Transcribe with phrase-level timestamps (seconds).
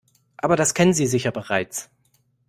[0.37, 1.91] Aber das kennen Sie sicher bereits.